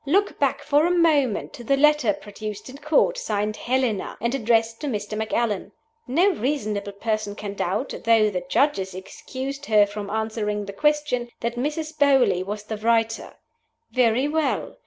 Look 0.07 0.39
back 0.39 0.63
for 0.63 0.87
a 0.87 0.97
moment 0.97 1.53
to 1.53 1.63
the 1.63 1.77
letter 1.77 2.11
produced 2.11 2.69
in 2.71 2.79
court, 2.79 3.19
signed 3.19 3.55
"Helena," 3.55 4.17
and 4.19 4.33
addressed 4.33 4.81
to 4.81 4.87
Mr. 4.87 5.15
Macallan. 5.15 5.73
No 6.07 6.31
reasonable 6.31 6.93
person 6.93 7.35
can 7.35 7.53
doubt 7.53 7.93
(though 8.05 8.31
the 8.31 8.43
Judges 8.49 8.95
excused 8.95 9.67
her 9.67 9.85
from 9.85 10.09
answering 10.09 10.65
the 10.65 10.73
question) 10.73 11.29
that 11.41 11.53
Mrs. 11.55 11.95
Beauly 11.95 12.41
was 12.43 12.63
the 12.63 12.77
writer. 12.77 13.35
Very 13.91 14.27
well. 14.27 14.77